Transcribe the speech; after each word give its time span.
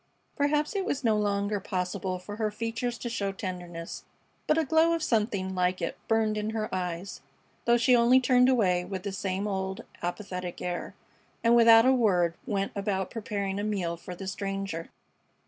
Perhaps 0.35 0.75
it 0.75 0.83
was 0.83 1.03
no 1.03 1.15
longer 1.15 1.59
possible 1.59 2.17
for 2.17 2.37
her 2.37 2.49
features 2.49 2.97
to 2.97 3.07
show 3.07 3.31
tenderness, 3.31 4.03
but 4.47 4.57
a 4.57 4.65
glow 4.65 4.93
of 4.93 5.03
something 5.03 5.53
like 5.53 5.79
it 5.79 5.95
burned 6.07 6.39
in 6.39 6.49
her 6.57 6.73
eyes, 6.73 7.21
though 7.65 7.77
she 7.77 7.95
only 7.95 8.19
turned 8.19 8.49
away 8.49 8.83
with 8.83 9.03
the 9.03 9.11
same 9.11 9.47
old 9.47 9.83
apathetic 10.01 10.59
air, 10.59 10.95
and 11.43 11.55
without 11.55 11.85
a 11.85 11.93
word 11.93 12.33
went 12.47 12.71
about 12.75 13.11
preparing 13.11 13.59
a 13.59 13.63
meal 13.63 13.95
for 13.95 14.15
the 14.15 14.25
stranger. 14.25 14.89